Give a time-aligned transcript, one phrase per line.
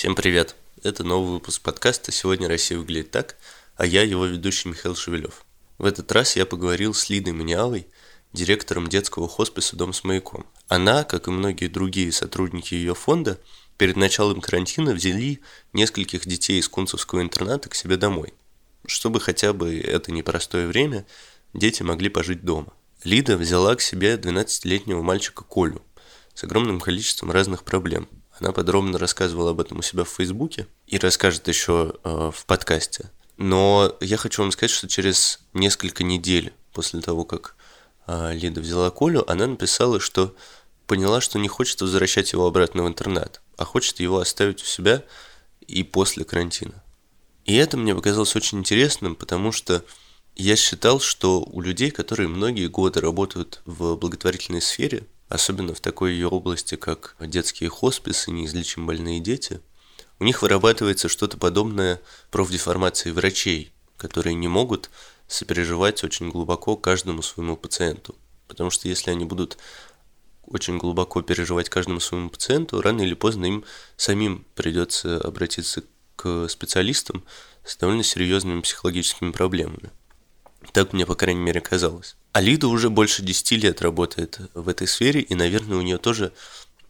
[0.00, 0.56] Всем привет!
[0.82, 3.36] Это новый выпуск подкаста «Сегодня Россия выглядит так»,
[3.76, 5.44] а я его ведущий Михаил Шевелев.
[5.76, 7.86] В этот раз я поговорил с Лидой Маниалой,
[8.32, 10.46] директором детского хосписа «Дом с маяком».
[10.68, 13.40] Она, как и многие другие сотрудники ее фонда,
[13.76, 15.40] перед началом карантина взяли
[15.72, 18.34] нескольких детей из кунцевского интерната к себе домой,
[18.86, 21.06] чтобы хотя бы это непростое время
[21.54, 22.72] дети могли пожить дома.
[23.04, 25.82] Лида взяла к себе 12-летнего мальчика Колю
[26.34, 28.08] с огромным количеством разных проблем–
[28.40, 33.10] она подробно рассказывала об этом у себя в Фейсбуке и расскажет еще э, в подкасте.
[33.36, 37.54] Но я хочу вам сказать, что через несколько недель после того, как
[38.32, 40.34] Лида взяла Колю, она написала, что
[40.86, 45.04] поняла, что не хочет возвращать его обратно в интернат, а хочет его оставить у себя
[45.66, 46.82] и после карантина.
[47.44, 49.84] И это мне показалось очень интересным, потому что
[50.36, 56.12] я считал, что у людей, которые многие годы работают в благотворительной сфере, особенно в такой
[56.12, 59.60] ее области, как детские хосписы, неизлечим больные дети,
[60.18, 64.90] у них вырабатывается что-то подобное профдеформации врачей, которые не могут
[65.30, 68.16] сопереживать очень глубоко каждому своему пациенту.
[68.48, 69.58] Потому что если они будут
[70.44, 73.64] очень глубоко переживать каждому своему пациенту, рано или поздно им
[73.96, 75.84] самим придется обратиться
[76.16, 77.24] к специалистам
[77.64, 79.90] с довольно серьезными психологическими проблемами.
[80.72, 82.16] Так мне, по крайней мере, казалось.
[82.32, 86.32] Алида уже больше 10 лет работает в этой сфере, и, наверное, у нее тоже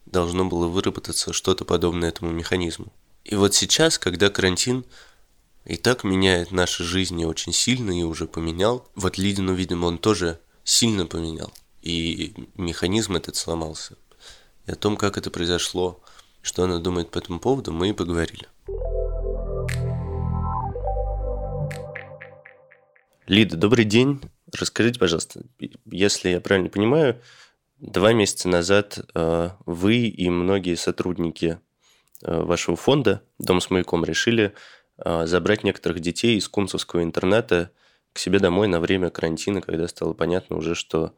[0.07, 2.93] должно было выработаться что-то подобное этому механизму.
[3.25, 4.85] И вот сейчас, когда карантин
[5.65, 10.41] и так меняет наши жизни очень сильно и уже поменял, вот Лидину, видимо, он тоже
[10.65, 13.97] сильно поменял, и механизм этот сломался.
[14.67, 16.01] И о том, как это произошло,
[16.43, 18.49] что она думает по этому поводу, мы и поговорили.
[23.27, 24.21] Лида, добрый день.
[24.53, 25.43] Расскажите, пожалуйста,
[25.85, 27.21] если я правильно понимаю,
[27.79, 31.61] два месяца назад э, вы и многие сотрудники
[32.23, 34.53] э, вашего фонда «Дом с маяком» решили
[35.05, 37.71] забрать некоторых детей из Кунцевского интерната
[38.13, 41.15] к себе домой на время карантина, когда стало понятно уже, что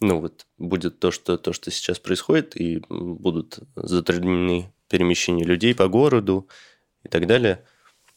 [0.00, 5.88] ну вот будет то, что, то, что сейчас происходит, и будут затруднены перемещения людей по
[5.88, 6.48] городу
[7.04, 7.62] и так далее.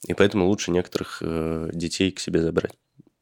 [0.07, 1.21] И поэтому лучше некоторых
[1.73, 2.73] детей к себе забрать.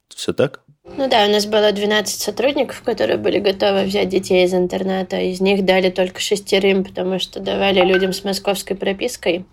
[0.09, 0.61] Все так?
[0.83, 5.19] Ну да, у нас было 12 сотрудников, которые были готовы взять детей из интерната.
[5.19, 9.45] Из них дали только шестерым, потому что давали людям с московской пропиской.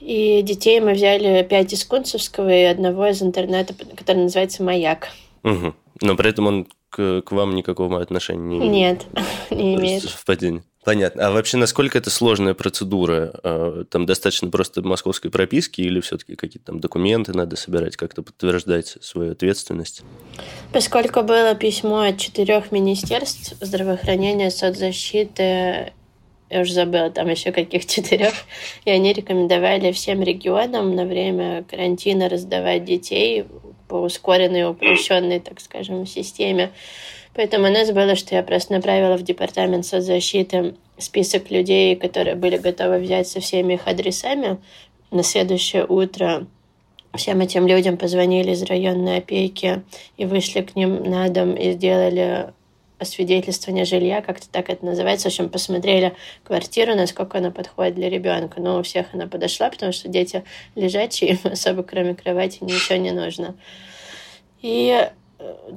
[0.00, 5.08] И детей мы взяли пять из Кунцевского и одного из интерната, который называется «Маяк».
[5.44, 5.74] Угу.
[6.02, 9.06] Но при этом он к, к вам никакого отношения не имеет?
[9.12, 10.02] Нет, не имеет.
[10.02, 10.62] Совпадение.
[10.82, 11.26] Понятно.
[11.26, 13.32] А вообще, насколько это сложная процедура?
[13.42, 18.96] А, там достаточно просто московской прописки или все-таки какие-то там документы надо собирать, как-то подтверждать
[19.02, 20.02] свою ответственность?
[20.72, 25.92] Поскольку было письмо от четырех министерств здравоохранения, соцзащиты,
[26.50, 28.34] я уже забыла, там еще каких четырех,
[28.84, 33.44] и они рекомендовали всем регионам на время карантина раздавать детей
[33.88, 36.70] по ускоренной, упрощенной, так скажем, системе
[37.34, 42.56] Поэтому у нас было, что я просто направила в департамент соцзащиты список людей, которые были
[42.56, 44.58] готовы взять со всеми их адресами.
[45.10, 46.46] На следующее утро
[47.14, 49.82] всем этим людям позвонили из районной опеки
[50.16, 52.52] и вышли к ним на дом и сделали
[53.00, 55.28] освидетельствование жилья, как-то так это называется.
[55.28, 58.60] В общем, посмотрели квартиру, насколько она подходит для ребенка.
[58.60, 60.44] Но у всех она подошла, потому что дети
[60.74, 63.54] лежачие, им особо кроме кровати ничего не нужно.
[64.62, 65.08] И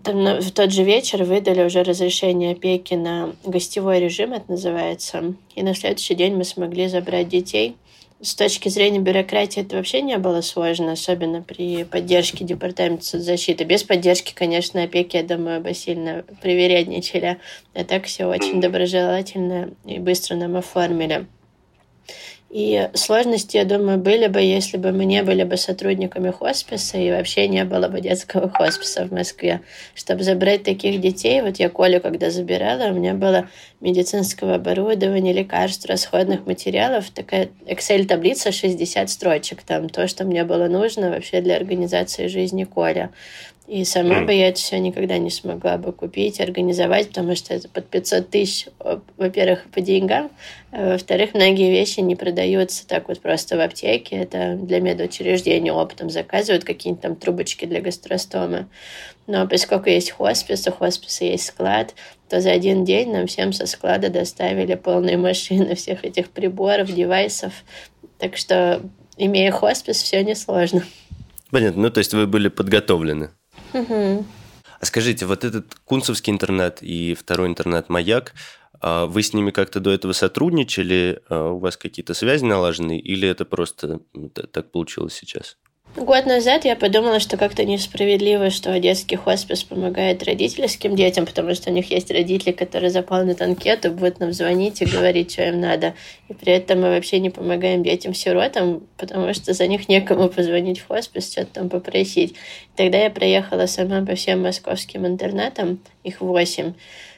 [0.04, 5.36] там в тот же вечер выдали уже разрешение опеки на гостевой режим, это называется.
[5.56, 7.76] И на следующий день мы смогли забрать детей.
[8.24, 13.66] С точки зрения бюрократии это вообще не было сложно, особенно при поддержке Департамента соцзащиты.
[13.66, 17.40] Без поддержки, конечно, опеки, я думаю, бы сильно привередничали.
[17.74, 21.28] А так все очень доброжелательно и быстро нам оформили.
[22.54, 27.10] И сложности, я думаю, были бы, если бы мы не были бы сотрудниками хосписа и
[27.10, 29.62] вообще не было бы детского хосписа в Москве.
[29.96, 33.50] Чтобы забрать таких детей, вот я Колю когда забирала, у меня было
[33.82, 41.10] медицинского оборудования, лекарств, расходных материалов, такая Excel-таблица 60 строчек, там то, что мне было нужно
[41.10, 43.10] вообще для организации жизни Коля.
[43.66, 47.70] И сама бы я это все никогда не смогла бы купить, организовать, потому что это
[47.70, 48.68] под 500 тысяч,
[49.16, 50.32] во-первых, по деньгам,
[50.74, 54.18] а во-вторых, многие вещи не продаются так вот просто в аптеке.
[54.18, 58.68] Это для медучреждения оптом заказывают какие-нибудь там трубочки для гастростомы.
[59.28, 61.96] Но поскольку есть хоспис, у хосписа есть склад,
[62.28, 67.54] то за один день нам всем со склада доставили полные машины всех этих приборов, девайсов.
[68.18, 68.82] Так что,
[69.16, 70.84] имея хоспис, все несложно.
[71.50, 71.84] Понятно.
[71.84, 73.30] Ну, то есть вы были подготовлены.
[74.80, 78.34] А скажите, вот этот Кунцевский интернет и второй интернет «Маяк»,
[78.84, 81.22] а вы с ними как-то до этого сотрудничали?
[81.30, 83.00] А у вас какие-то связи налажены?
[83.00, 84.02] Или это просто
[84.52, 85.58] так получилось сейчас?
[85.96, 91.70] Год назад я подумала, что как-то несправедливо, что детский хоспис помогает родительским детям, потому что
[91.70, 95.94] у них есть родители, которые заполнят анкету, будут нам звонить и говорить, что им надо.
[96.30, 100.88] И при этом мы вообще не помогаем детям-сиротам, потому что за них некому позвонить в
[100.88, 102.34] хоспис, что-то там попросить.
[102.76, 106.74] Тогда я проехала сама по всем московским интернатам, их восемь,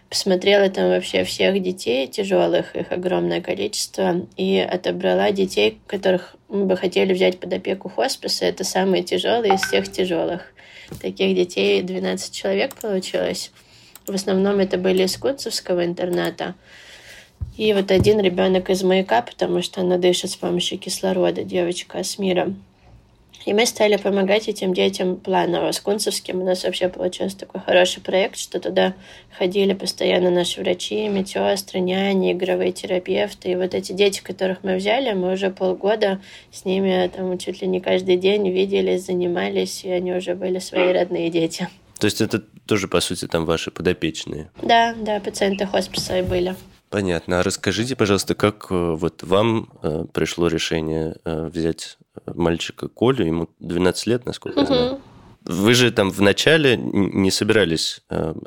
[0.09, 6.77] посмотрела там вообще всех детей тяжелых, их огромное количество, и отобрала детей, которых мы бы
[6.77, 8.45] хотели взять под опеку хосписа.
[8.45, 10.53] Это самые тяжелые из всех тяжелых.
[11.01, 13.51] Таких детей 12 человек получилось.
[14.05, 16.55] В основном это были из Кунцевского интерната.
[17.57, 22.19] И вот один ребенок из маяка, потому что она дышит с помощью кислорода, девочка с
[22.19, 22.63] миром.
[23.45, 25.71] И мы стали помогать этим детям планово.
[25.71, 28.95] С Кунцевским у нас вообще получился такой хороший проект, что туда
[29.37, 33.51] ходили постоянно наши врачи, медсестры, няни, игровые терапевты.
[33.51, 36.19] И вот эти дети, которых мы взяли, мы уже полгода
[36.51, 40.91] с ними там чуть ли не каждый день виделись, занимались, и они уже были свои
[40.91, 41.69] родные дети.
[41.99, 44.49] То есть это тоже, по сути, там ваши подопечные?
[44.61, 46.55] Да, да, пациенты хосписа и были.
[46.95, 47.41] Понятно.
[47.41, 53.49] А расскажите, пожалуйста, как э, вот вам э, пришло решение э, взять мальчика Колю, ему
[53.59, 55.01] 12 лет, насколько я знаю.
[55.43, 58.01] Вы же там вначале не собирались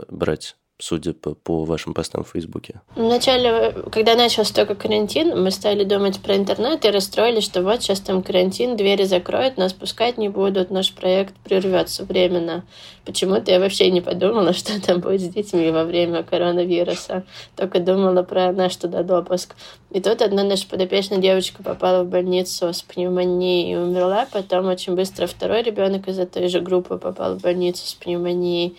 [0.09, 2.80] брать судя по, по вашим постам в Фейсбуке?
[2.94, 8.00] Вначале, когда начался только карантин, мы стали думать про интернет и расстроились, что вот сейчас
[8.00, 12.64] там карантин, двери закроют, нас пускать не будут, наш проект прервется временно.
[13.04, 17.25] Почему-то я вообще не подумала, что там будет с детьми во время коронавируса.
[17.56, 19.56] Только думала про наш туда допуск.
[19.90, 24.28] И тут одна наша подопечная девочка попала в больницу с пневмонией и умерла.
[24.30, 28.76] Потом очень быстро второй ребенок из этой же группы попал в больницу с пневмонией.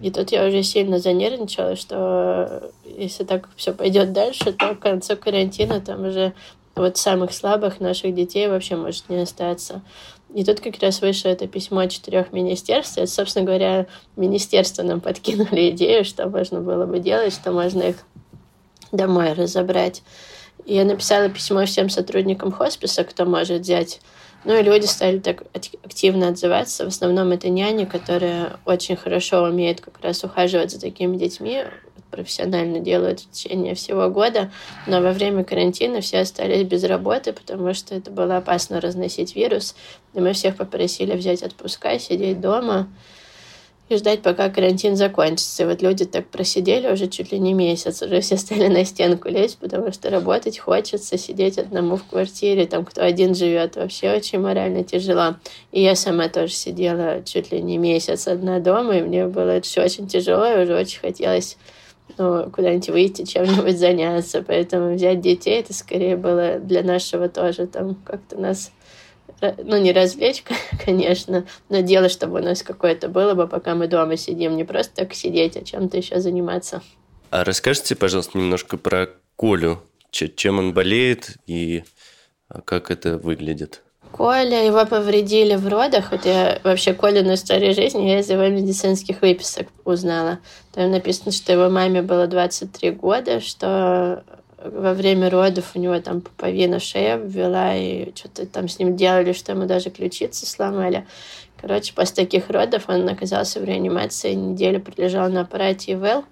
[0.00, 5.16] И тут я уже сильно занервничала, что если так все пойдет дальше, то к концу
[5.16, 6.34] карантина там уже
[6.76, 9.82] вот самых слабых наших детей вообще может не остаться.
[10.34, 12.98] И тут как раз вышло это письмо четырех министерств.
[12.98, 13.86] Это, собственно говоря,
[14.16, 17.96] министерство нам подкинули идею, что можно было бы делать, что можно их
[18.92, 20.02] домой разобрать.
[20.64, 24.00] И я написала письмо всем сотрудникам хосписа, кто может взять
[24.44, 25.42] ну и люди стали так
[25.84, 26.84] активно отзываться.
[26.84, 31.64] В основном это няни, которые очень хорошо умеют как раз ухаживать за такими детьми,
[32.10, 34.50] профессионально делают в течение всего года,
[34.86, 39.74] но во время карантина все остались без работы, потому что это было опасно разносить вирус,
[40.14, 42.88] и мы всех попросили взять отпуска, сидеть дома,
[43.88, 45.62] и ждать, пока карантин закончится.
[45.62, 49.28] И вот люди так просидели уже чуть ли не месяц, уже все стали на стенку
[49.28, 54.40] лезть, потому что работать хочется, сидеть одному в квартире, там кто один живет, вообще очень
[54.40, 55.36] морально тяжело.
[55.72, 59.66] И я сама тоже сидела чуть ли не месяц одна дома, и мне было это
[59.66, 61.56] все очень тяжело, и уже очень хотелось
[62.16, 64.42] ну, куда-нибудь выйти, чем-нибудь заняться.
[64.42, 68.72] Поэтому взять детей, это скорее было для нашего тоже там как-то нас
[69.40, 70.44] ну, не развлечь,
[70.84, 74.94] конечно, но дело, чтобы у нас какое-то было бы, пока мы дома сидим, не просто
[74.94, 76.82] так сидеть, а чем-то еще заниматься.
[77.30, 81.84] А расскажите, пожалуйста, немножко про Колю, чем он болеет и
[82.64, 83.82] как это выглядит?
[84.10, 86.12] Коля, его повредили в родах.
[86.12, 90.38] Вот я вообще Колину историю жизни я из его медицинских выписок узнала.
[90.72, 94.24] Там написано, что его маме было 23 года, что
[94.62, 99.32] во время родов у него там пуповина шея ввела, и что-то там с ним делали,
[99.32, 101.06] что ему даже ключицы сломали.
[101.60, 106.24] Короче, после таких родов он оказался в реанимации, неделю пролежал на аппарате ИВЛ,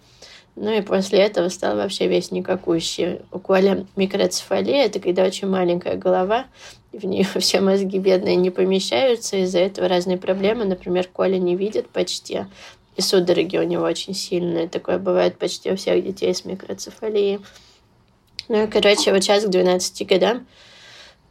[0.56, 3.20] ну и после этого стал вообще весь никакущий.
[3.30, 6.46] У Коли микроцефалия, это когда очень маленькая голова,
[6.92, 10.64] и в нее все мозги бедные не помещаются, из-за этого разные проблемы.
[10.64, 12.46] Например, Коля не видит почти,
[12.96, 14.68] и судороги у него очень сильные.
[14.68, 17.40] Такое бывает почти у всех детей с микроцефалией.
[18.48, 20.46] Ну и, короче, вот сейчас к 12 годам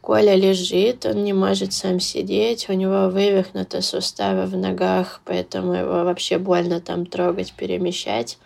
[0.06, 6.04] Коля лежит, он не может сам сидеть, у него вывихнуты суставы в ногах, поэтому его
[6.04, 8.38] вообще больно там трогать, перемещать.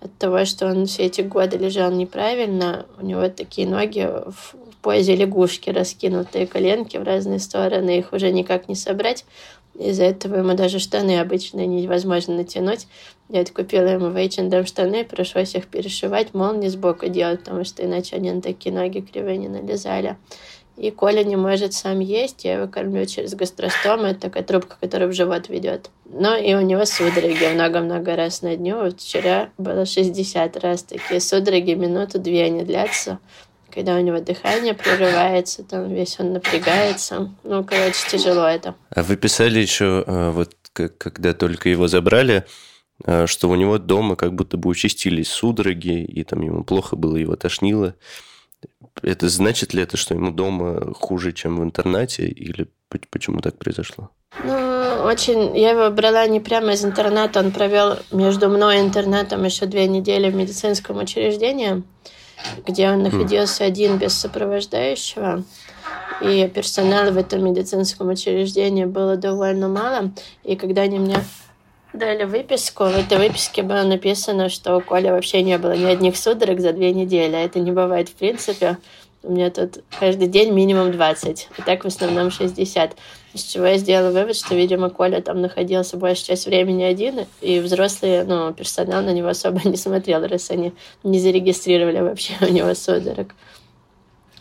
[0.00, 5.16] От того, что он все эти годы лежал неправильно, у него такие ноги в позе
[5.16, 9.24] лягушки, раскинутые коленки в разные стороны, их уже никак не собрать.
[9.78, 12.88] Из-за этого ему даже штаны обычно невозможно натянуть.
[13.28, 18.16] Я купила ему в H&M штаны, пришлось их перешивать, молнии сбоку делать, потому что иначе
[18.16, 20.16] они на такие ноги кривые не налезали.
[20.76, 25.08] И Коля не может сам есть, я его кормлю через гастростом, это такая трубка, которая
[25.08, 25.90] в живот ведет.
[26.04, 28.78] Но и у него судороги много-много раз на дню.
[28.78, 33.18] Вот вчера было 60 раз такие судороги, минуту-две они длятся
[33.78, 37.32] когда у него дыхание прерывается, там весь он напрягается.
[37.44, 38.74] Ну, короче, тяжело это.
[38.90, 42.44] А вы писали еще, э, вот когда только его забрали,
[43.04, 47.16] э, что у него дома как будто бы участились судороги, и там ему плохо было,
[47.16, 47.94] его тошнило.
[49.00, 52.66] Это значит ли это, что ему дома хуже, чем в интернате, или
[53.10, 54.10] почему так произошло?
[54.42, 55.56] Ну, очень...
[55.56, 59.86] Я его брала не прямо из интерната, он провел между мной и интернатом еще две
[59.86, 61.84] недели в медицинском учреждении
[62.66, 65.42] где он находился один без сопровождающего.
[66.20, 70.10] И персонала в этом медицинском учреждении было довольно мало.
[70.42, 71.18] И когда они мне
[71.92, 76.16] дали выписку, в этой выписке было написано, что у Коля вообще не было ни одних
[76.16, 77.34] судорог за две недели.
[77.34, 78.78] А это не бывает в принципе.
[79.24, 82.96] У меня тут каждый день минимум 20, и так в основном 60.
[83.34, 87.58] Из чего я сделала вывод, что, видимо, Коля там находился большую часть времени один, и
[87.58, 90.72] взрослые, ну, персонал на него особо не смотрел, раз они
[91.02, 93.34] не зарегистрировали вообще у него судорог.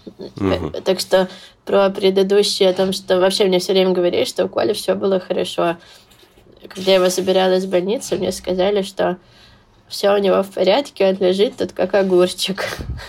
[0.05, 0.81] Угу.
[0.85, 1.27] Так что
[1.65, 5.19] про предыдущее, о том, что вообще мне все время говорили, что у Коли все было
[5.19, 5.77] хорошо.
[6.67, 9.17] Когда я его забирала из больницы, мне сказали, что
[9.87, 12.63] все у него в порядке, он лежит тут как огурчик.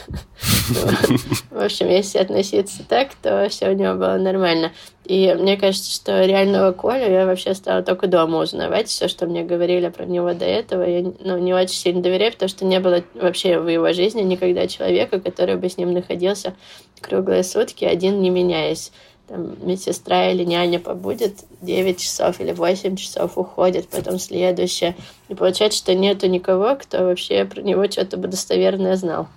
[1.51, 4.73] В общем, если относиться так, то все у него было нормально.
[5.05, 8.89] И мне кажется, что реального Колю я вообще стала только дома узнавать.
[8.89, 12.49] Все, что мне говорили про него до этого, я ну, не очень сильно доверяю, потому
[12.49, 16.55] что не было вообще в его жизни никогда человека, который бы с ним находился
[17.01, 18.93] круглые сутки, один не меняясь
[19.29, 24.97] там, медсестра или няня побудет 9 часов или 8 часов уходит, потом следующая.
[25.29, 29.29] И получается, что нету никого, кто вообще про него что-то бы достоверное знал.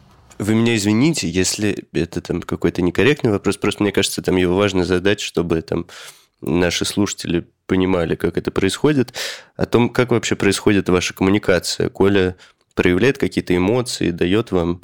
[0.41, 4.85] Вы меня извините, если это там какой-то некорректный вопрос, просто мне кажется, там его важно
[4.85, 5.85] задать, чтобы там
[6.41, 9.13] наши слушатели понимали, как это происходит,
[9.55, 11.89] о том, как вообще происходит ваша коммуникация.
[11.89, 12.37] Коля
[12.73, 14.81] проявляет какие-то эмоции, дает вам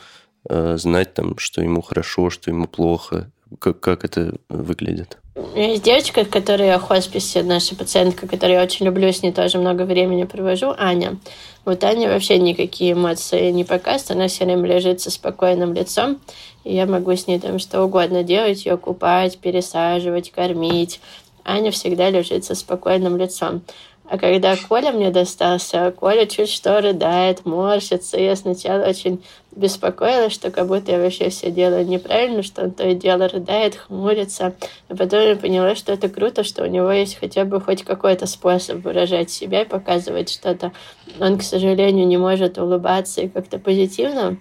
[0.48, 5.18] э, знать там, что ему хорошо, что ему плохо, как, как это выглядит?
[5.56, 9.84] Есть девочка, которая в хосписе, наша пациентка, которую я очень люблю, с ней тоже много
[9.84, 11.18] времени провожу, Аня.
[11.64, 16.20] Вот Аня вообще никакие эмоции не показывает, она все время лежит со спокойным лицом,
[16.64, 21.00] и я могу с ней там что угодно делать, ее купать, пересаживать, кормить.
[21.44, 23.62] Аня всегда лежит со спокойным лицом.
[24.10, 28.18] А когда Коля мне достался, Коля чуть что рыдает, морщится.
[28.18, 29.22] Я сначала очень
[29.52, 33.76] беспокоилась, что как будто я вообще все делаю неправильно, что он то и дело рыдает,
[33.76, 34.56] хмурится.
[34.88, 38.28] А потом я поняла, что это круто, что у него есть хотя бы хоть какой-то
[38.28, 40.72] способ выражать себя и показывать что-то.
[41.20, 44.38] Он, к сожалению, не может улыбаться и как-то позитивно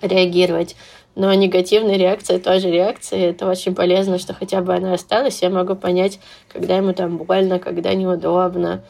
[0.00, 0.74] реагировать.
[1.14, 3.30] Но негативная реакция тоже реакция.
[3.30, 5.42] Это очень полезно, что хотя бы она осталась.
[5.42, 8.82] Я могу понять, когда ему там больно, когда неудобно.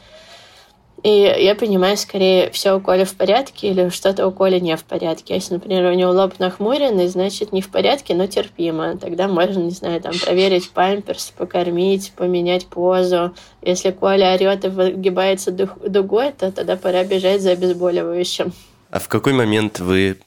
[1.03, 4.85] И я понимаю, скорее, все у Коли в порядке или что-то у Коли не в
[4.85, 5.33] порядке.
[5.33, 8.95] Если, например, у него лоб нахмуренный, значит, не в порядке, но терпимо.
[8.97, 13.33] Тогда можно, не знаю, там, проверить памперс, покормить, поменять позу.
[13.61, 18.53] Если Коля орет и выгибается дугой, то тогда пора бежать за обезболивающим.
[18.89, 20.19] А в какой момент вы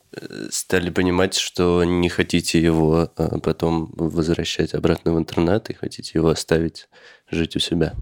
[0.50, 6.28] стали понимать, что не хотите его а, потом возвращать обратно в интернат и хотите его
[6.28, 6.88] оставить
[7.30, 7.94] жить у себя?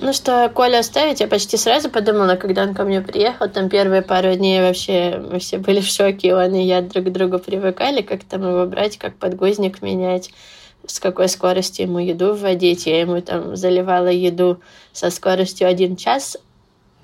[0.00, 4.02] Ну что, Коля оставить, я почти сразу подумала, когда он ко мне приехал, там первые
[4.02, 8.02] пару дней вообще мы все были в шоке, он и я друг к другу привыкали,
[8.02, 10.30] как там его брать, как подгузник менять,
[10.86, 12.86] с какой скоростью ему еду вводить.
[12.86, 14.60] Я ему там заливала еду
[14.92, 16.36] со скоростью один час,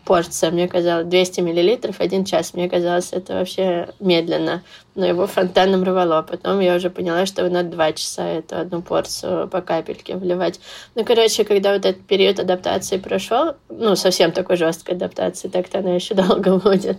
[0.05, 2.55] порция, мне казалось, 200 миллилитров один час.
[2.55, 4.63] Мне казалось, это вообще медленно.
[4.95, 6.23] Но его фонтаном рвало.
[6.23, 10.61] Потом я уже поняла, что надо два часа эту одну порцию по капельке вливать.
[10.95, 15.95] Ну, короче, когда вот этот период адаптации прошел, ну, совсем такой жесткой адаптации, так-то она
[15.95, 16.99] еще долго будет.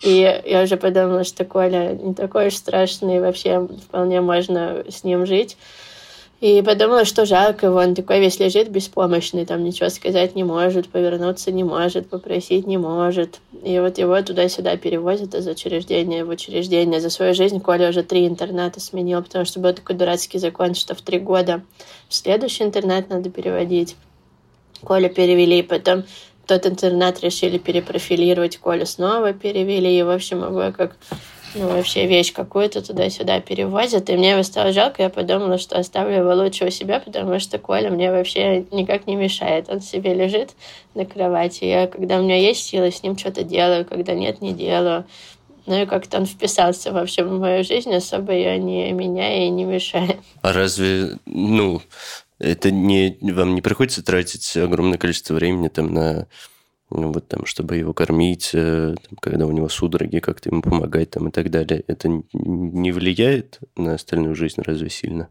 [0.00, 5.26] И я уже подумала, что Коля не такой уж страшный, вообще вполне можно с ним
[5.26, 5.56] жить.
[6.40, 10.88] И подумала, что жалко его, он такой весь лежит беспомощный, там ничего сказать не может,
[10.88, 13.40] повернуться не может, попросить не может.
[13.62, 17.00] И вот его туда-сюда перевозят из учреждения в учреждение.
[17.00, 20.94] За свою жизнь Коля уже три интерната сменил, потому что был такой дурацкий закон, что
[20.94, 21.60] в три года
[22.08, 23.96] в следующий интернат надо переводить.
[24.82, 26.04] Коля перевели, потом
[26.46, 29.98] тот интернат решили перепрофилировать, Колю снова перевели.
[29.98, 30.96] И, в общем, его как
[31.54, 34.08] ну, вообще вещь какую-то туда-сюда перевозят.
[34.08, 37.58] И мне его стало жалко, я подумала, что оставлю его лучше у себя, потому что
[37.58, 39.68] Коля мне вообще никак не мешает.
[39.68, 40.50] Он себе лежит
[40.94, 41.64] на кровати.
[41.64, 45.04] Я, когда у меня есть силы, с ним что-то делаю, когда нет, не делаю.
[45.66, 49.64] Ну и как-то он вписался вообще в мою жизнь, особо ее не меняя и не
[49.64, 50.18] мешая.
[50.42, 51.82] А разве, ну,
[52.38, 56.26] это не, вам не приходится тратить огромное количество времени там на
[56.90, 61.28] вот там, чтобы его кормить, э, там, когда у него судороги, как-то ему помогать там
[61.28, 61.84] и так далее.
[61.86, 65.28] Это не влияет на остальную жизнь разве сильно?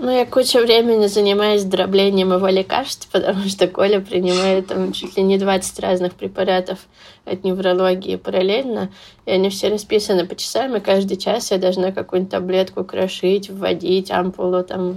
[0.00, 5.22] Ну, я кучу времени занимаюсь дроблением его лекарств, потому что Коля принимает там чуть ли
[5.22, 6.78] не 20 разных препаратов
[7.24, 8.90] от неврологии параллельно,
[9.26, 14.10] и они все расписаны по часам, и каждый час я должна какую-нибудь таблетку крошить, вводить,
[14.12, 14.96] ампулу там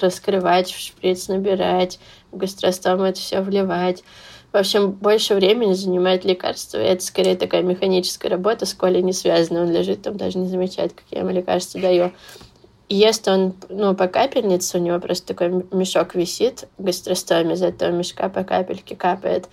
[0.00, 1.98] раскрывать, в шприц набирать,
[2.30, 4.04] в гастростом это все вливать.
[4.52, 9.12] В общем, больше времени занимает лекарство, и это скорее такая механическая работа, с Колей не
[9.12, 9.62] связана.
[9.62, 12.12] Он лежит там, даже не замечает, как я ему лекарства даю.
[12.88, 17.90] Ест он, ну, по капельнице, у него просто такой мешок висит в гастростоме, из этого
[17.90, 19.48] мешка по капельке капает.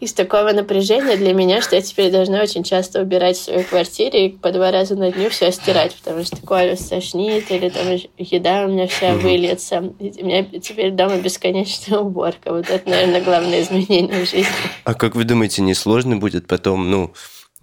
[0.00, 4.26] Из такого напряжения для меня, что я теперь должна очень часто убирать в своей квартире
[4.26, 7.86] и по два раза на дню все стирать, потому что Коля сошнит, или там
[8.18, 9.94] еда у меня вся выльется.
[10.00, 12.52] И у меня теперь дома бесконечная уборка.
[12.52, 14.52] Вот это, наверное, главное изменение в жизни.
[14.84, 17.14] А как вы думаете, не сложно будет потом, ну,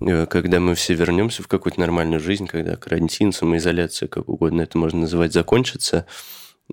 [0.02, 4.78] Э, когда мы все вернемся в какую-то нормальную жизнь, когда карантин, самоизоляция, как угодно это
[4.78, 6.06] можно называть, закончится,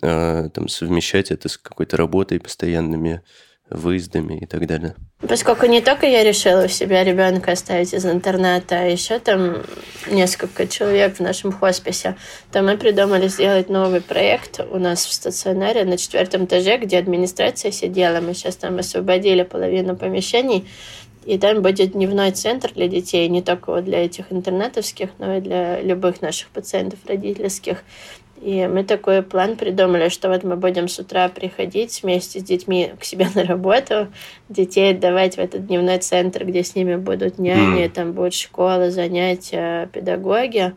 [0.03, 3.23] э, там, совмещать это с какой-то работой, постоянными
[3.71, 4.95] выездами и так далее.
[5.21, 9.63] Поскольку не только я решила у себя ребенка оставить из интерната, а еще там
[10.09, 12.17] несколько человек в нашем хосписе,
[12.53, 17.73] то мы придумали сделать новый проект у нас в стационаре на четвертом этаже, где администрация
[17.73, 18.21] сидела.
[18.21, 20.67] Мы сейчас там освободили половину помещений,
[21.29, 25.41] и там будет дневной центр для детей, не только вот для этих интернетовских, но и
[25.43, 27.85] для любых наших пациентов родительских.
[28.40, 32.92] И мы такой план придумали, что вот мы будем с утра приходить вместе с детьми
[32.99, 34.09] к себе на работу,
[34.49, 37.90] детей отдавать в этот дневной центр, где с ними будут няни, mm.
[37.90, 40.75] там будет школа, занятия, педагоги.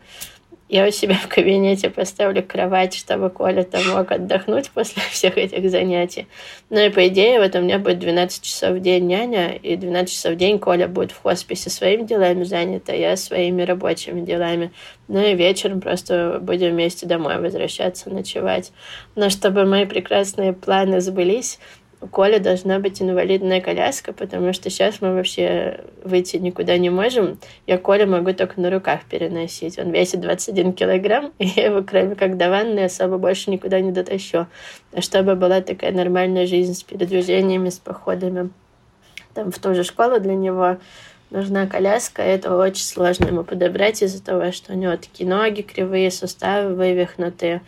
[0.72, 5.70] Я у себя в кабинете поставлю кровать, чтобы Коля там мог отдохнуть после всех этих
[5.70, 6.28] занятий.
[6.70, 10.10] Ну и по идее, вот у меня будет 12 часов в день няня, и 12
[10.10, 14.72] часов в день Коля будет в хосписе своими делами занят, а я своими рабочими делами.
[15.08, 18.72] Ну и вечером просто будем вместе домой возвращаться, ночевать.
[19.14, 21.58] Но чтобы мои прекрасные планы сбылись,
[22.02, 27.38] у Коли должна быть инвалидная коляска, потому что сейчас мы вообще выйти никуда не можем.
[27.66, 29.78] Я Коля могу только на руках переносить.
[29.78, 33.92] Он весит 21 килограмм, и я его, кроме как до ванны, особо больше никуда не
[33.92, 34.48] дотащу.
[34.92, 38.50] А чтобы была такая нормальная жизнь с передвижениями, с походами
[39.34, 40.78] там в ту же школу для него,
[41.30, 42.22] нужна коляска.
[42.22, 47.62] Это очень сложно ему подобрать из-за того, что у него такие ноги кривые, суставы вывихнутые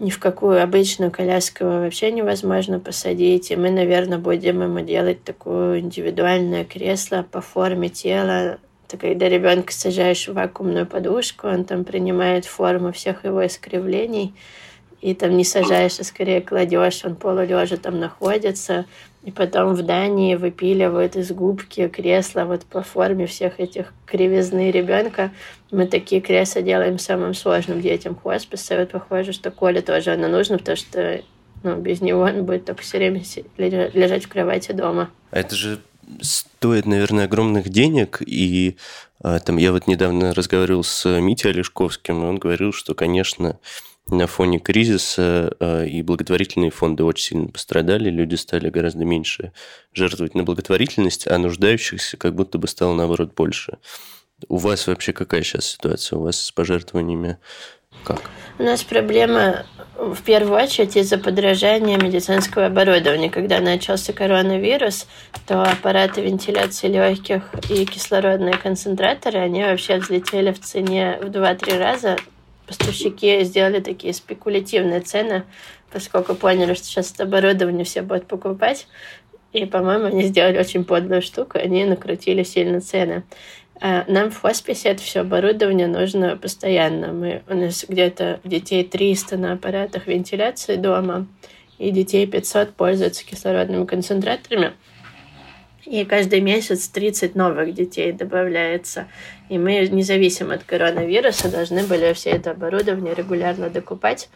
[0.00, 3.50] ни в какую обычную коляску его вообще невозможно посадить.
[3.50, 8.58] И мы, наверное, будем ему делать такое индивидуальное кресло по форме тела.
[8.88, 14.34] Ты когда ребенка сажаешь в вакуумную подушку, он там принимает форму всех его искривлений
[15.00, 18.84] и там не сажаешь, а скорее кладешь, он полулежа там находится,
[19.24, 25.30] и потом в Дании выпиливают из губки кресла вот по форме всех этих кривизны ребенка.
[25.70, 28.74] Мы такие кресла делаем самым сложным детям хосписа.
[28.74, 31.20] И вот похоже, что Коле тоже оно нужно, потому что
[31.62, 33.22] ну, без него он будет только все время
[33.58, 35.10] лежать в кровати дома.
[35.30, 35.80] А это же
[36.22, 38.76] стоит, наверное, огромных денег, и
[39.22, 43.58] а, там я вот недавно разговаривал с Митей Олешковским, и он говорил, что, конечно,
[44.10, 49.52] на фоне кризиса э, и благотворительные фонды очень сильно пострадали, люди стали гораздо меньше
[49.92, 53.78] жертвовать на благотворительность, а нуждающихся как будто бы стало наоборот больше.
[54.48, 56.18] У вас вообще какая сейчас ситуация?
[56.18, 57.38] У вас с пожертвованиями
[58.04, 58.30] как?
[58.58, 63.30] У нас проблема в первую очередь из-за подражания медицинского оборудования.
[63.30, 65.06] Когда начался коронавирус,
[65.46, 72.16] то аппараты вентиляции легких и кислородные концентраторы, они вообще взлетели в цене в 2-3 раза
[72.70, 75.42] поставщики сделали такие спекулятивные цены,
[75.92, 78.86] поскольку поняли, что сейчас оборудование все будут покупать.
[79.52, 83.24] И, по-моему, они сделали очень подлую штуку, они накрутили сильно цены.
[83.80, 87.12] А нам в хосписе это все оборудование нужно постоянно.
[87.12, 91.26] Мы, у нас где-то детей 300 на аппаратах вентиляции дома,
[91.78, 94.74] и детей 500 пользуются кислородными концентраторами
[95.90, 99.08] и каждый месяц 30 новых детей добавляется.
[99.50, 104.28] И мы, независимо от коронавируса, должны были все это оборудование регулярно докупать.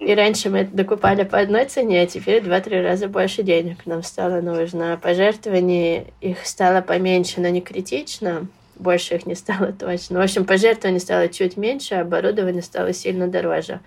[0.00, 4.02] И раньше мы это докупали по одной цене, а теперь два-три раза больше денег нам
[4.02, 4.98] стало нужно.
[5.00, 8.48] Пожертвований их стало поменьше, но не критично.
[8.74, 10.18] больше их не стало точно.
[10.18, 13.78] В общем, пожертвований стало чуть меньше, а оборудование стало сильно дороже.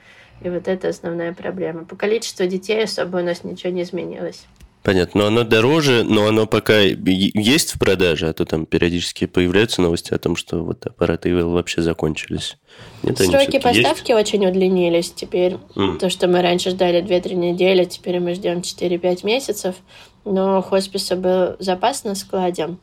[0.42, 1.84] И вот это основная проблема.
[1.84, 4.46] По количеству детей особо у нас ничего не изменилось.
[4.82, 9.82] Понятно, но оно дороже, но оно пока есть в продаже, а то там периодически появляются
[9.82, 12.58] новости о том, что вот аппараты Evil вообще закончились.
[13.04, 14.34] Нет, Сроки поставки есть?
[14.34, 15.58] очень удлинились теперь.
[15.76, 15.98] Mm.
[15.98, 19.76] То, что мы раньше ждали 2-3 недели, теперь мы ждем 4-5 месяцев.
[20.24, 22.78] Но у хосписа был запас на складе,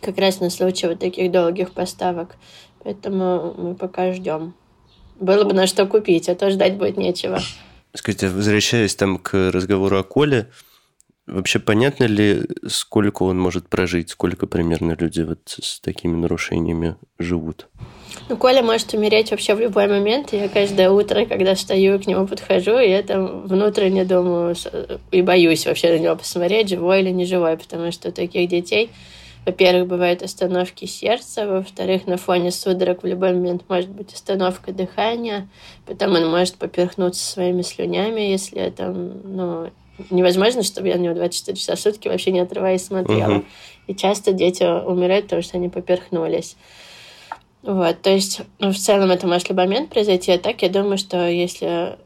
[0.00, 2.36] как раз на случай вот таких долгих поставок.
[2.82, 4.54] Поэтому мы пока ждем.
[5.20, 7.38] Было бы на что купить, а то ждать будет нечего.
[7.94, 10.48] Скажите, возвращаясь там к разговору о Коле,
[11.28, 17.68] Вообще понятно ли, сколько он может прожить, сколько примерно люди вот с такими нарушениями живут?
[18.30, 20.32] Ну, Коля может умереть вообще в любой момент.
[20.32, 24.56] Я каждое утро, когда встаю, к нему подхожу, и я там внутренне думаю
[25.10, 28.90] и боюсь вообще на него посмотреть, живой или не живой, потому что у таких детей,
[29.44, 35.46] во-первых, бывают остановки сердца, во-вторых, на фоне судорог в любой момент может быть остановка дыхания,
[35.84, 39.70] потом он может поперхнуться своими слюнями, если там, ну,
[40.10, 43.38] невозможно, чтобы я на него 24 часа в сутки вообще не отрываясь смотрела.
[43.38, 43.44] Угу.
[43.88, 46.56] И часто дети умирают, потому что они поперхнулись.
[47.62, 50.96] Вот, то есть ну, в целом это может любой момент произойти, а так я думаю,
[50.96, 51.98] что если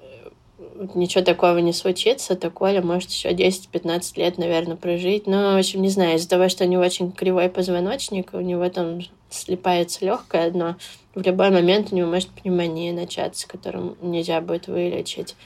[0.95, 5.27] ничего такого не случится, то Коля может еще 10-15 лет, наверное, прожить.
[5.27, 8.69] Но, в общем, не знаю, из-за того, что у него очень кривой позвоночник, у него
[8.71, 9.01] там
[9.31, 10.77] слипается легкое одно,
[11.15, 15.37] в любой момент у него может пневмония начаться, которую нельзя будет вылечить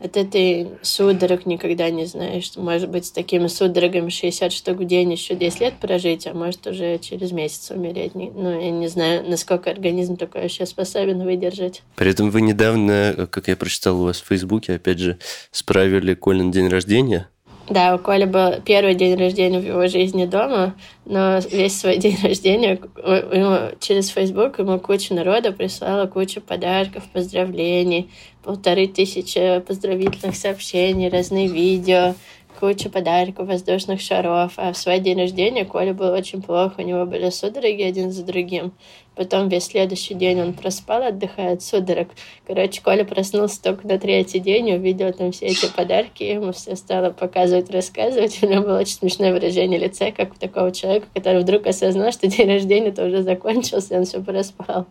[0.00, 2.52] от этой судорог никогда не знаешь.
[2.56, 6.66] Может быть, с такими судорогами 60 штук в день еще 10 лет прожить, а может
[6.66, 8.14] уже через месяц умереть.
[8.14, 11.82] Ну, я не знаю, насколько организм такой вообще способен выдержать.
[11.96, 15.18] При этом вы недавно, как я прочитал у вас в Фейсбуке, опять же,
[15.50, 17.28] справили Колин день рождения.
[17.70, 22.16] Да, у Коли был первый день рождения в его жизни дома, но весь свой день
[22.22, 28.10] рождения ему, через Facebook ему куча народа прислала кучу подарков, поздравлений,
[28.42, 32.14] полторы тысячи поздравительных сообщений, разные видео,
[32.58, 34.54] куча подарков, воздушных шаров.
[34.56, 38.24] А в свой день рождения Коля был очень плохо, у него были судороги один за
[38.24, 38.72] другим.
[39.14, 42.08] Потом весь следующий день он проспал, отдыхая от судорог.
[42.46, 47.10] Короче, Коля проснулся только на третий день, увидел там все эти подарки, ему все стало
[47.10, 48.38] показывать, рассказывать.
[48.42, 52.28] У него было очень смешное выражение лица, как у такого человека, который вдруг осознал, что
[52.28, 54.86] день рождения-то уже закончился, и он все проспал.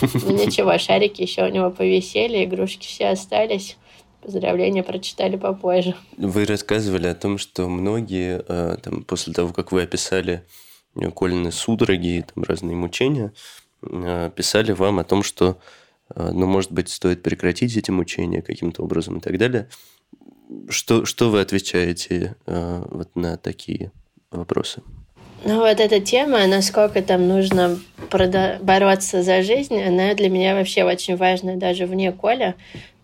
[0.00, 3.78] Ну ничего, шарики еще у него повисели, игрушки все остались.
[4.22, 5.94] Поздравления прочитали попозже.
[6.16, 10.44] Вы рассказывали о том, что многие, э, там, после того, как вы описали
[11.16, 13.32] Колины судороги и там, разные мучения,
[13.82, 15.58] э, писали вам о том, что,
[16.14, 19.68] э, ну, может быть, стоит прекратить эти мучения каким-то образом и так далее.
[20.68, 23.92] Что, что вы отвечаете вот на такие
[24.32, 24.82] вопросы?
[25.44, 27.78] Ну вот эта тема, насколько там нужно
[28.10, 32.56] бороться за жизнь, она для меня вообще очень важна даже вне Коля,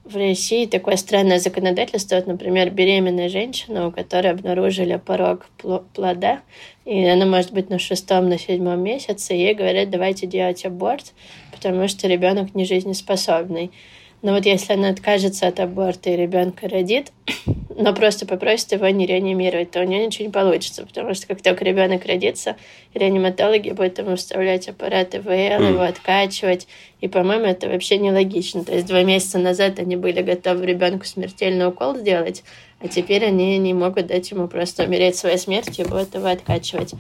[0.09, 5.47] в России такое странное законодательство, вот, например, беременная женщина, у которой обнаружили порог
[5.95, 6.41] плода,
[6.85, 11.13] и она может быть на шестом, на седьмом месяце, ей говорят, давайте делать аборт,
[11.53, 13.73] потому что ребенок не жизнеспособный.
[14.23, 17.13] Но вот если она откажется от аборта и ребенка родит,
[17.77, 21.43] но просто попросит его не реанимировать, то у нее ничего не получится, потому что как
[21.43, 22.57] только ребенок родится,
[22.95, 25.69] реаниматологи будут ему вставлять аппараты ВЛ, mm.
[25.71, 26.67] его откачивать,
[27.01, 28.65] и, по-моему, это вообще нелогично.
[28.65, 32.43] То есть два месяца назад они были готовы ребенку смертельный укол сделать,
[32.81, 36.95] а теперь они не могут дать ему просто умереть своей смертью и будут его откачивать.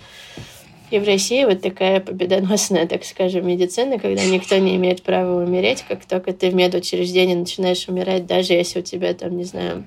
[0.90, 5.84] И в России вот такая победоносная, так скажем, медицина, когда никто не имеет права умереть,
[5.88, 9.84] как только ты в медучреждении начинаешь умирать, даже если у тебя там, не знаю,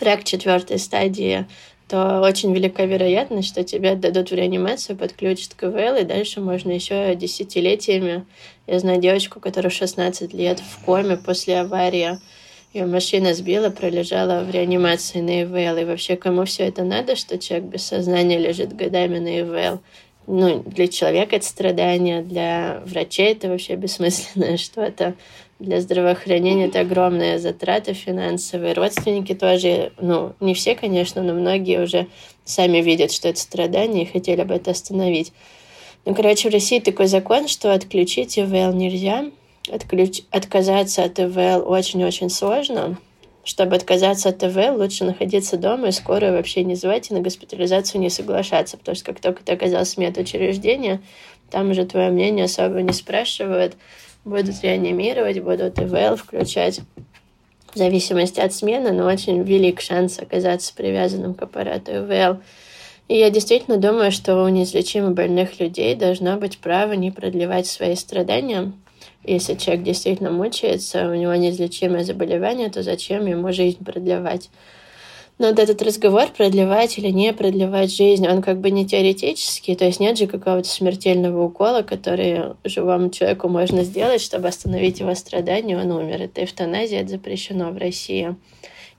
[0.00, 1.46] рак четвертой стадии,
[1.88, 7.14] то очень велика вероятность, что тебя дадут в реанимацию, подключат КВЛ, и дальше можно еще
[7.14, 8.26] десятилетиями.
[8.66, 12.18] Я знаю девочку, которая 16 лет в коме после аварии.
[12.74, 15.78] Ее машина сбила, пролежала в реанимации на ИВЛ.
[15.78, 19.80] И вообще, кому все это надо, что человек без сознания лежит годами на ИВЛ?
[20.28, 25.14] Ну, для человека это страдание, для врачей это вообще бессмысленное что-то.
[25.58, 28.74] Для здравоохранения это огромная затрата финансовые.
[28.74, 32.06] Родственники тоже, ну, не все, конечно, но многие уже
[32.44, 35.32] сами видят, что это страдание и хотели бы это остановить.
[36.04, 39.24] Ну, короче, в России такой закон, что отключить ИВЛ нельзя.
[39.68, 40.20] Отключ...
[40.30, 42.98] Отказаться от ИВЛ очень-очень сложно.
[43.48, 47.98] Чтобы отказаться от ТВ, лучше находиться дома и скорую вообще не звать и на госпитализацию
[47.98, 51.00] не соглашаться, потому что как только ты оказался в медучреждении,
[51.50, 53.74] там уже твое мнение особо не спрашивают,
[54.26, 56.80] будут реанимировать, будут ИВЛ включать
[57.72, 62.42] в зависимости от смены, но очень велик шанс оказаться привязанным к аппарату ИВЛ.
[63.08, 67.94] И я действительно думаю, что у неизлечимо больных людей должно быть право не продлевать свои
[67.94, 68.74] страдания.
[69.24, 74.50] Если человек действительно мучается, у него неизлечимое заболевание, то зачем ему жизнь продлевать?
[75.38, 79.84] Но вот этот разговор, продлевать или не продлевать жизнь, он как бы не теоретический, то
[79.84, 85.78] есть нет же какого-то смертельного укола, который живому человеку можно сделать, чтобы остановить его страдания,
[85.78, 86.22] он умер.
[86.22, 88.34] Это эвтаназия, это запрещено в России.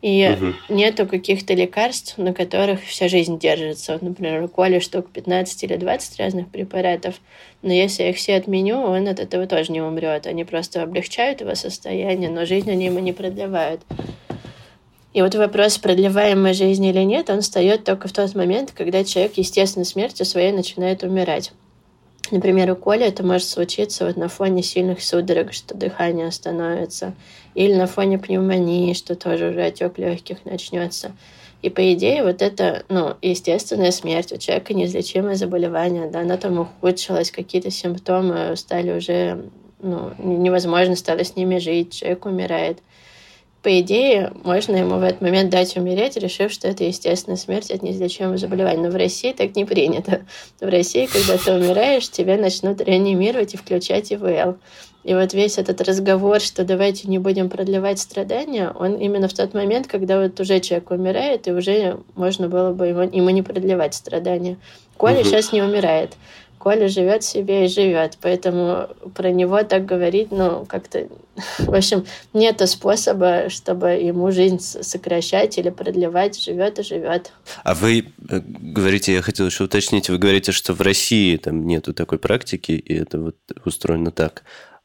[0.02, 0.54] И угу.
[0.70, 3.94] нету каких-то лекарств, на которых вся жизнь держится.
[3.94, 7.16] Вот, например, у Коли штук 15 или 20 разных препаратов,
[7.62, 10.26] но если я их все отменю, он от этого тоже не умрет.
[10.26, 13.82] Они просто облегчают его состояние, но жизнь они ему не продлевают.
[15.12, 19.34] И вот вопрос, продлеваемой жизни или нет, он встает только в тот момент, когда человек
[19.38, 21.52] естественно смертью своей начинает умирать.
[22.32, 27.16] Например, у Коли это может случиться вот на фоне сильных судорог, что дыхание остановится,
[27.56, 31.12] или на фоне пневмонии, что тоже уже отек легких начнется.
[31.62, 36.60] И по идее вот это, ну, естественная смерть, у человека неизлечимое заболевание, да, оно там
[36.60, 39.50] ухудшилось, какие-то симптомы стали уже,
[39.82, 42.80] ну, невозможно стало с ними жить, человек умирает
[43.62, 47.84] по идее, можно ему в этот момент дать умереть, решив, что это естественная смерть от
[47.84, 48.84] неизлечимого заболевания.
[48.84, 50.22] Но в России так не принято.
[50.62, 54.58] В России, когда ты умираешь, тебя начнут реанимировать и включать ИВЛ.
[55.04, 59.54] И вот весь этот разговор, что давайте не будем продлевать страдания, он именно в тот
[59.54, 63.94] момент, когда вот уже человек умирает, и уже можно было бы ему, ему не продлевать
[63.94, 64.58] страдания.
[64.98, 65.24] Коля угу.
[65.26, 66.14] сейчас не умирает.
[66.60, 71.08] Коля живет себе и живет, поэтому про него так говорить, ну, как-то,
[71.60, 77.32] в общем, нет способа, чтобы ему жизнь сокращать или продлевать, живет и живет.
[77.64, 81.94] А вы э, говорите, я хотел еще уточнить, вы говорите, что в России там нету
[81.94, 84.44] такой практики, и это вот устроено так.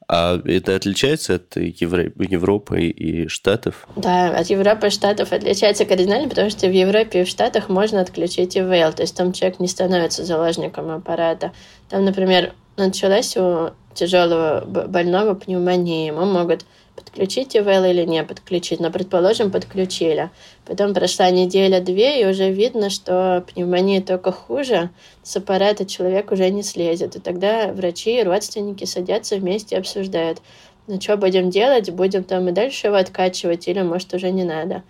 [0.09, 3.87] А это отличается от Европы и Штатов?
[3.97, 8.01] Да, от Европы и Штатов отличается кардинально, потому что в Европе и в Штатах можно
[8.01, 11.53] отключить ИВЛ, то есть там человек не становится заложником аппарата.
[11.89, 16.67] Там, например, началась у тяжелого больного пневмония, ему могут
[17.15, 20.31] подключить ИВЛ или не подключить, но, предположим, подключили.
[20.67, 24.91] Потом прошла неделя-две, и уже видно, что пневмония только хуже,
[25.23, 27.15] с аппарата человек уже не слезет.
[27.15, 30.43] И тогда врачи и родственники садятся вместе и обсуждают,
[30.89, 34.83] ну что будем делать, будем там и дальше его откачивать, или, может, уже не надо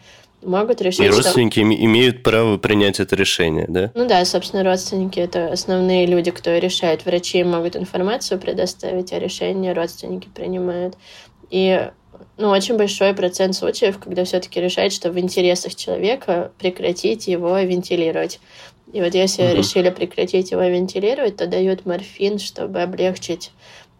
[0.43, 1.85] могут решить, И родственники что...
[1.85, 3.91] имеют право принять это решение, да?
[3.95, 7.07] Ну да, собственно, родственники– это основные люди, кто решает.
[7.07, 10.99] Врачи могут информацию предоставить, а решения родственники принимают.
[11.49, 11.89] И
[12.37, 18.41] ну, очень большой процент случаев, когда все-таки решает, что в интересах человека прекратить его вентилировать.
[18.93, 19.57] И вот если угу.
[19.57, 23.51] решили прекратить его вентилировать, то дают морфин, чтобы облегчить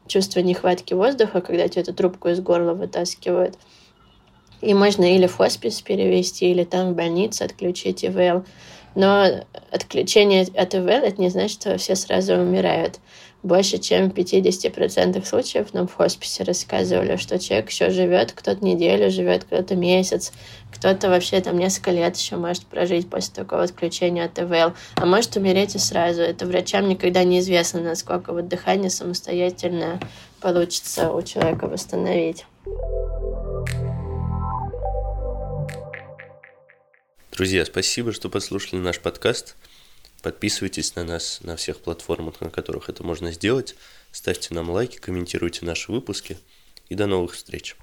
[0.07, 3.57] чувство нехватки воздуха, когда тебе эту трубку из горла вытаскивают.
[4.61, 8.45] И можно или в хоспис перевести, или там в больнице отключить ИВЛ.
[8.95, 9.27] Но
[9.71, 13.01] отключение от ИВЛ это не значит, что все сразу умирают
[13.45, 19.11] больше чем в 50% случаев нам в хосписе рассказывали, что человек еще живет, кто-то неделю
[19.11, 20.33] живет, кто-то месяц,
[20.73, 25.37] кто-то вообще там несколько лет еще может прожить после такого отключения от ТВЛ, а может
[25.37, 26.23] умереть и сразу.
[26.23, 30.01] Это врачам никогда не известно, насколько вот дыхание самостоятельно
[30.41, 32.47] получится у человека восстановить.
[37.31, 39.57] Друзья, спасибо, что послушали наш подкаст.
[40.25, 43.77] Подписывайтесь на нас на всех платформах, на которых это можно сделать.
[44.11, 46.39] Ставьте нам лайки, комментируйте наши выпуски.
[46.89, 47.77] И до новых встреч.